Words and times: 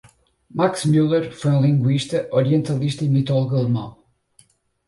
Max 0.59 0.83
Müller 0.85 1.31
foi 1.31 1.51
um 1.55 1.61
linguista, 1.61 2.27
orientalista 2.31 3.05
e 3.05 3.07
mitólogo 3.07 3.55
alemão. 3.55 4.03